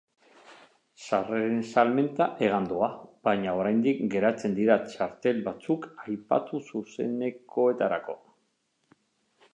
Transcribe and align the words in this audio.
Sarreren 1.01 1.59
salmenta 1.73 2.27
hegan 2.45 2.65
doa, 2.71 2.89
baina 3.29 3.53
oraindik 3.61 4.01
geratzen 4.15 4.57
dira 4.61 4.79
txartel 4.89 5.45
batzuk 5.51 5.87
aipatu 6.07 6.63
zuzenekoetarako. 6.73 8.21